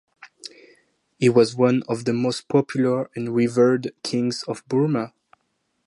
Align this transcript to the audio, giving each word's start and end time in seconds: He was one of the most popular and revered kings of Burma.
He 1.19 1.29
was 1.29 1.55
one 1.55 1.83
of 1.87 2.05
the 2.05 2.13
most 2.13 2.47
popular 2.47 3.11
and 3.15 3.35
revered 3.35 3.91
kings 4.01 4.41
of 4.47 4.67
Burma. 4.67 5.13